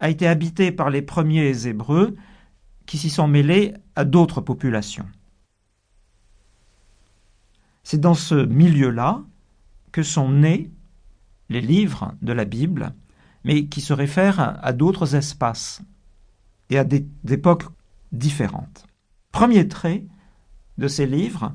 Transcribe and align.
a 0.00 0.10
été 0.10 0.26
habité 0.26 0.72
par 0.72 0.90
les 0.90 1.02
premiers 1.02 1.66
Hébreux 1.66 2.14
qui 2.86 2.98
s'y 2.98 3.08
sont 3.08 3.28
mêlés 3.28 3.74
à 3.96 4.04
d'autres 4.04 4.40
populations. 4.40 5.06
C'est 7.82 8.00
dans 8.00 8.14
ce 8.14 8.34
milieu-là 8.34 9.22
que 9.92 10.02
sont 10.02 10.30
nés 10.30 10.70
les 11.48 11.60
livres 11.60 12.14
de 12.22 12.32
la 12.32 12.44
Bible, 12.44 12.94
mais 13.44 13.66
qui 13.66 13.80
se 13.80 13.92
réfèrent 13.92 14.58
à 14.62 14.72
d'autres 14.72 15.14
espaces 15.14 15.82
et 16.70 16.78
à 16.78 16.84
des 16.84 17.06
époques 17.28 17.66
différentes. 18.12 18.86
Premier 19.32 19.68
trait 19.68 20.04
de 20.78 20.88
ces 20.88 21.06
livres, 21.06 21.54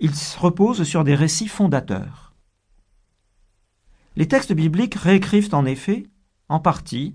ils 0.00 0.12
reposent 0.38 0.82
sur 0.82 1.04
des 1.04 1.14
récits 1.14 1.48
fondateurs. 1.48 2.25
Les 4.16 4.26
textes 4.26 4.54
bibliques 4.54 4.94
réécrivent 4.94 5.54
en 5.54 5.66
effet, 5.66 6.06
en 6.48 6.58
partie, 6.58 7.14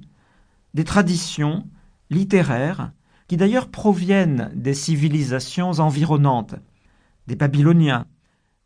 des 0.73 0.83
traditions 0.83 1.67
littéraires 2.09 2.91
qui 3.27 3.37
d'ailleurs 3.37 3.69
proviennent 3.69 4.51
des 4.53 4.73
civilisations 4.73 5.71
environnantes, 5.71 6.55
des 7.27 7.35
Babyloniens, 7.35 8.05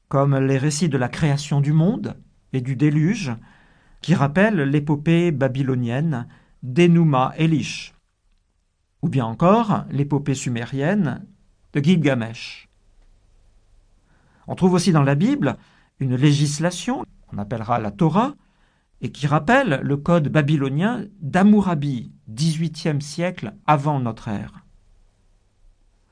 comme 0.09 0.37
les 0.37 0.57
récits 0.57 0.89
de 0.89 0.97
la 0.97 1.07
création 1.07 1.61
du 1.61 1.71
monde 1.71 2.17
et 2.51 2.61
du 2.61 2.75
déluge, 2.75 3.31
qui 4.01 4.15
rappellent 4.15 4.61
l'épopée 4.61 5.31
babylonienne 5.31 6.27
d'Enuma 6.61 7.33
Elish, 7.37 7.93
ou 9.01 9.09
bien 9.09 9.25
encore 9.25 9.85
l'épopée 9.89 10.35
sumérienne 10.35 11.25
de 11.73 11.79
Gilgamesh. 11.79 12.67
On 14.47 14.55
trouve 14.55 14.73
aussi 14.73 14.91
dans 14.91 15.03
la 15.03 15.15
Bible 15.15 15.57
une 15.99 16.15
législation, 16.15 17.05
appellera 17.37 17.79
la 17.79 17.91
Torah, 17.91 18.35
et 19.01 19.11
qui 19.11 19.27
rappelle 19.27 19.81
le 19.83 19.97
code 19.97 20.29
babylonien 20.29 21.05
d'Amourabi, 21.21 22.11
18e 22.33 23.01
siècle 23.01 23.53
avant 23.65 23.99
notre 23.99 24.29
ère. 24.29 24.65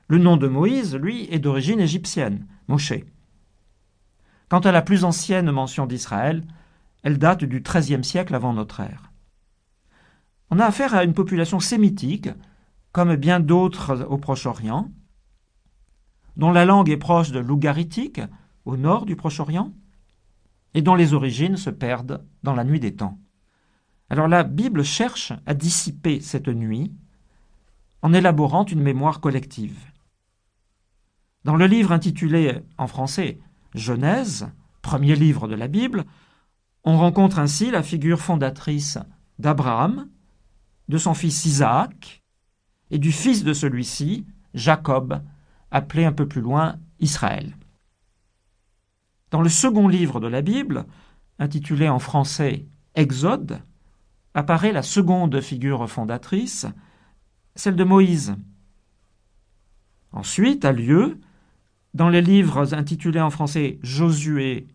Le 0.07 0.17
nom 0.17 0.37
de 0.37 0.47
Moïse, 0.47 0.95
lui, 0.95 1.27
est 1.31 1.39
d'origine 1.39 1.79
égyptienne, 1.79 2.45
Moshe. 2.67 2.93
Quant 4.49 4.59
à 4.59 4.71
la 4.71 4.81
plus 4.81 5.05
ancienne 5.05 5.49
mention 5.49 5.87
d'Israël, 5.87 6.43
elle 7.03 7.17
date 7.17 7.43
du 7.43 7.61
XIIIe 7.61 8.03
siècle 8.03 8.35
avant 8.35 8.53
notre 8.53 8.81
ère. 8.81 9.11
On 10.51 10.59
a 10.59 10.65
affaire 10.65 10.93
à 10.93 11.03
une 11.03 11.13
population 11.13 11.59
sémitique, 11.59 12.29
comme 12.91 13.15
bien 13.15 13.39
d'autres 13.39 14.05
au 14.07 14.17
Proche-Orient, 14.17 14.91
dont 16.37 16.51
la 16.51 16.65
langue 16.65 16.89
est 16.89 16.97
proche 16.97 17.31
de 17.31 17.39
l'ougaritique, 17.39 18.21
au 18.65 18.77
nord 18.77 19.05
du 19.05 19.15
Proche-Orient, 19.15 19.73
et 20.73 20.81
dont 20.81 20.95
les 20.95 21.13
origines 21.13 21.57
se 21.57 21.69
perdent 21.69 22.25
dans 22.43 22.53
la 22.53 22.63
nuit 22.63 22.79
des 22.79 22.95
temps. 22.95 23.19
Alors 24.09 24.27
la 24.27 24.43
Bible 24.43 24.83
cherche 24.83 25.33
à 25.45 25.53
dissiper 25.53 26.19
cette 26.19 26.47
nuit 26.47 26.91
en 28.01 28.13
élaborant 28.13 28.65
une 28.65 28.81
mémoire 28.81 29.19
collective. 29.19 29.77
Dans 31.43 31.55
le 31.55 31.67
livre 31.67 31.91
intitulé 31.91 32.61
en 32.77 32.87
français 32.87 33.39
Genèse, 33.75 34.49
premier 34.81 35.15
livre 35.15 35.47
de 35.47 35.55
la 35.55 35.67
Bible, 35.67 36.05
on 36.83 36.97
rencontre 36.97 37.39
ainsi 37.39 37.71
la 37.71 37.81
figure 37.81 38.19
fondatrice 38.19 38.99
d'Abraham, 39.39 40.09
de 40.89 40.97
son 40.97 41.13
fils 41.13 41.45
Isaac, 41.45 42.21
et 42.91 42.99
du 42.99 43.11
fils 43.11 43.43
de 43.43 43.53
celui-ci, 43.53 44.27
Jacob, 44.53 45.23
appelé 45.71 46.05
un 46.05 46.11
peu 46.11 46.27
plus 46.27 46.41
loin 46.41 46.77
Israël. 46.99 47.55
Dans 49.33 49.41
le 49.41 49.49
second 49.49 49.87
livre 49.87 50.19
de 50.19 50.27
la 50.27 50.43
Bible, 50.43 50.85
intitulé 51.39 51.89
en 51.89 51.97
français 51.97 52.67
Exode, 52.93 53.63
apparaît 54.35 54.71
la 54.71 54.83
seconde 54.83 55.41
figure 55.41 55.89
fondatrice, 55.89 56.67
celle 57.55 57.75
de 57.75 57.83
Moïse. 57.83 58.35
Ensuite 60.11 60.65
a 60.65 60.71
lieu, 60.71 61.19
dans 61.95 62.09
les 62.09 62.21
livres 62.21 62.75
intitulés 62.75 63.21
en 63.21 63.31
français 63.31 63.79
Josué 63.81 64.67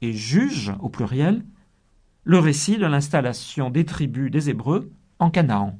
et 0.00 0.12
Juge 0.12 0.72
au 0.80 0.88
pluriel, 0.88 1.46
le 2.24 2.40
récit 2.40 2.78
de 2.78 2.86
l'installation 2.86 3.70
des 3.70 3.84
tribus 3.84 4.32
des 4.32 4.50
Hébreux 4.50 4.90
en 5.20 5.30
Canaan. 5.30 5.78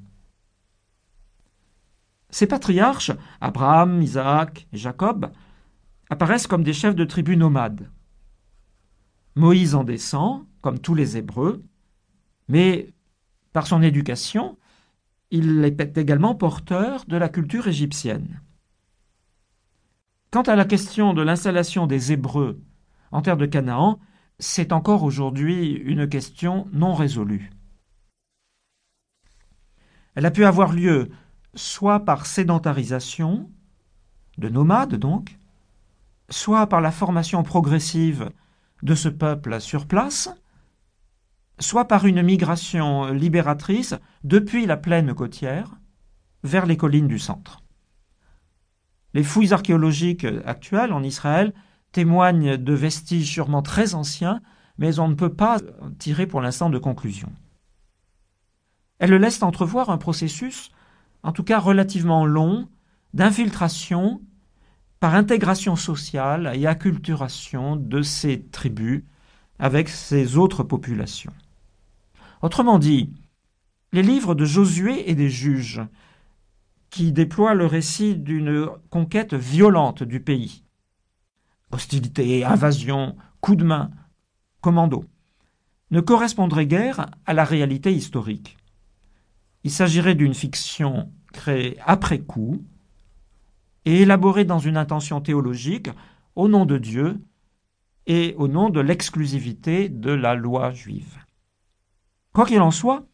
Ces 2.28 2.46
patriarches, 2.46 3.10
Abraham, 3.40 4.00
Isaac 4.00 4.68
et 4.72 4.76
Jacob, 4.76 5.32
apparaissent 6.10 6.46
comme 6.46 6.62
des 6.62 6.72
chefs 6.72 6.94
de 6.94 7.04
tribus 7.04 7.36
nomades. 7.36 7.90
Moïse 9.36 9.74
en 9.74 9.84
descend, 9.84 10.46
comme 10.60 10.78
tous 10.78 10.94
les 10.94 11.16
Hébreux, 11.16 11.62
mais 12.48 12.92
par 13.52 13.66
son 13.66 13.82
éducation, 13.82 14.58
il 15.30 15.64
est 15.64 15.98
également 15.98 16.34
porteur 16.34 17.04
de 17.06 17.16
la 17.16 17.28
culture 17.28 17.68
égyptienne. 17.68 18.40
Quant 20.30 20.42
à 20.42 20.56
la 20.56 20.64
question 20.64 21.14
de 21.14 21.22
l'installation 21.22 21.86
des 21.86 22.12
Hébreux 22.12 22.60
en 23.12 23.22
terre 23.22 23.36
de 23.36 23.46
Canaan, 23.46 23.98
c'est 24.38 24.72
encore 24.72 25.02
aujourd'hui 25.02 25.72
une 25.72 26.08
question 26.08 26.68
non 26.72 26.94
résolue. 26.94 27.50
Elle 30.14 30.26
a 30.26 30.30
pu 30.30 30.44
avoir 30.44 30.72
lieu 30.72 31.10
soit 31.54 32.00
par 32.00 32.26
sédentarisation, 32.26 33.50
de 34.38 34.48
nomades 34.48 34.94
donc, 34.94 35.38
soit 36.28 36.66
par 36.68 36.80
la 36.80 36.90
formation 36.90 37.42
progressive 37.42 38.30
de 38.82 38.94
ce 38.94 39.08
peuple 39.08 39.60
sur 39.60 39.86
place, 39.86 40.30
soit 41.58 41.86
par 41.86 42.06
une 42.06 42.22
migration 42.22 43.12
libératrice 43.12 43.94
depuis 44.24 44.66
la 44.66 44.76
plaine 44.76 45.14
côtière 45.14 45.76
vers 46.42 46.66
les 46.66 46.76
collines 46.76 47.08
du 47.08 47.18
centre. 47.18 47.62
Les 49.12 49.24
fouilles 49.24 49.52
archéologiques 49.52 50.26
actuelles 50.44 50.92
en 50.92 51.02
Israël 51.02 51.52
témoignent 51.92 52.56
de 52.56 52.72
vestiges 52.72 53.30
sûrement 53.30 53.62
très 53.62 53.94
anciens, 53.94 54.40
mais 54.78 54.98
on 54.98 55.08
ne 55.08 55.14
peut 55.14 55.34
pas 55.34 55.58
tirer 55.98 56.26
pour 56.26 56.40
l'instant 56.40 56.70
de 56.70 56.78
conclusion. 56.78 57.32
Elles 58.98 59.14
laissent 59.14 59.42
entrevoir 59.42 59.90
un 59.90 59.98
processus, 59.98 60.70
en 61.22 61.32
tout 61.32 61.42
cas 61.42 61.58
relativement 61.58 62.24
long, 62.24 62.68
d'infiltration 63.12 64.22
par 65.00 65.14
intégration 65.14 65.76
sociale 65.76 66.52
et 66.54 66.66
acculturation 66.66 67.74
de 67.76 68.02
ces 68.02 68.42
tribus 68.42 69.02
avec 69.58 69.88
ces 69.88 70.36
autres 70.36 70.62
populations. 70.62 71.32
Autrement 72.42 72.78
dit, 72.78 73.12
les 73.92 74.02
livres 74.02 74.34
de 74.34 74.44
Josué 74.44 75.10
et 75.10 75.14
des 75.14 75.30
juges, 75.30 75.82
qui 76.90 77.12
déploient 77.12 77.54
le 77.54 77.66
récit 77.66 78.16
d'une 78.16 78.68
conquête 78.90 79.34
violente 79.34 80.02
du 80.02 80.20
pays, 80.20 80.64
hostilité, 81.70 82.44
invasion, 82.44 83.16
coup 83.40 83.54
de 83.54 83.64
main, 83.64 83.90
commando, 84.60 85.04
ne 85.90 86.00
correspondraient 86.00 86.66
guère 86.66 87.10
à 87.26 87.32
la 87.32 87.44
réalité 87.44 87.92
historique. 87.92 88.58
Il 89.64 89.70
s'agirait 89.70 90.14
d'une 90.14 90.34
fiction 90.34 91.12
créée 91.32 91.78
après 91.86 92.18
coup, 92.18 92.64
et 93.84 94.02
élaboré 94.02 94.44
dans 94.44 94.58
une 94.58 94.76
intention 94.76 95.20
théologique 95.20 95.90
au 96.34 96.48
nom 96.48 96.66
de 96.66 96.78
Dieu 96.78 97.20
et 98.06 98.34
au 98.38 98.48
nom 98.48 98.70
de 98.70 98.80
l'exclusivité 98.80 99.88
de 99.88 100.10
la 100.10 100.34
loi 100.34 100.70
juive. 100.70 101.18
Quoi 102.32 102.46
qu'il 102.46 102.60
en 102.60 102.70
soit, 102.70 103.06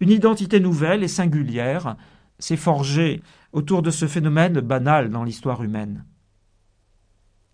une 0.00 0.10
identité 0.10 0.60
nouvelle 0.60 1.02
et 1.02 1.08
singulière 1.08 1.96
s'est 2.38 2.56
forgée 2.56 3.22
autour 3.52 3.82
de 3.82 3.90
ce 3.90 4.06
phénomène 4.06 4.60
banal 4.60 5.10
dans 5.10 5.24
l'histoire 5.24 5.62
humaine. 5.62 6.04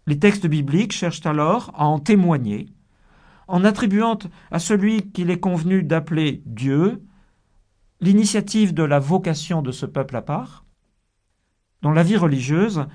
Les 0.06 0.19
textes 0.19 0.47
bibliques 0.47 0.93
cherchent 0.93 1.27
alors 1.27 1.71
à 1.75 1.87
en 1.87 1.99
témoigner, 1.99 2.71
en 3.47 3.65
attribuant 3.65 4.19
à 4.50 4.59
celui 4.59 5.11
qu'il 5.11 5.31
est 5.31 5.41
convenu 5.41 5.83
d'appeler 5.83 6.43
Dieu 6.47 7.03
l'initiative 8.00 8.73
de 8.73 8.82
la 8.82 8.99
vocation 8.99 9.61
de 9.61 9.73
ce 9.73 9.85
peuple 9.85 10.17
à 10.17 10.23
part, 10.23 10.64
dont 11.82 11.92
la 11.92 12.02
vie 12.02 12.16
religieuse 12.16 12.86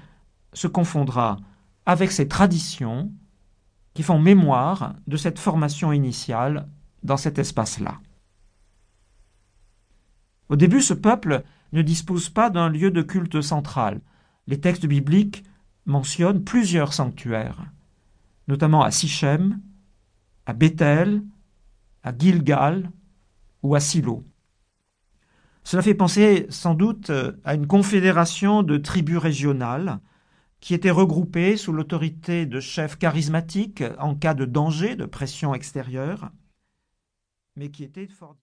se 0.53 0.68
confondra 0.68 1.38
avec 1.85 2.12
ces 2.12 2.27
traditions 2.27 3.12
qui 3.94 4.03
font 4.03 4.19
mémoire 4.19 4.95
de 5.07 5.18
cette 5.18 5.39
formation 5.39 5.91
initiale 5.91 6.68
dans 7.03 7.18
cet 7.18 7.38
espace-là. 7.38 8.00
Au 10.50 10.56
début, 10.56 10.81
ce 10.81 10.94
peuple 10.94 11.44
ne 11.71 11.81
dispose 11.81 12.30
pas 12.30 12.50
d'un 12.50 12.69
lieu 12.69 12.91
de 12.91 13.01
culte 13.01 13.41
central. 13.41 14.01
Les 14.47 14.59
textes 14.59 14.85
bibliques 14.85 15.44
mentionnent 15.85 16.44
plusieurs 16.44 16.94
sanctuaires, 16.94 17.65
notamment 18.47 18.83
à 18.83 18.91
Sichem, 18.91 19.59
à 20.45 20.53
Bethel, 20.53 21.24
à 22.03 22.15
Gilgal 22.18 22.91
ou 23.62 23.75
à 23.75 23.80
Silo. 23.80 24.24
Cela 25.63 25.81
fait 25.81 25.94
penser 25.94 26.45
sans 26.50 26.74
doute 26.74 27.10
euh, 27.10 27.33
à 27.44 27.56
une 27.56 27.68
confédération 27.68 28.63
de 28.63 28.77
tribus 28.77 29.18
régionales 29.18 30.00
qui 30.60 30.74
étaient 30.74 30.92
regroupées 30.92 31.57
sous 31.57 31.74
l'autorité 31.74 32.45
de 32.45 32.60
chefs 32.60 32.98
charismatiques 32.98 33.83
en 34.00 34.15
cas 34.15 34.33
de 34.33 34.45
danger, 34.45 34.95
de 34.95 35.06
pression 35.06 35.54
extérieure, 35.54 36.31
mais 37.57 37.69
qui 37.69 37.83
étaient 37.83 38.07
fort 38.07 38.31